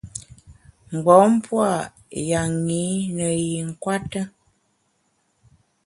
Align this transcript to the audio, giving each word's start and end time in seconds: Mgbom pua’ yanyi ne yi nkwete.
Mgbom 0.91 1.31
pua’ 1.45 1.71
yanyi 2.29 2.85
ne 3.15 3.27
yi 3.45 3.57
nkwete. 3.69 4.21